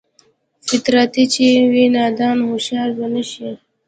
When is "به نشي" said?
2.97-3.49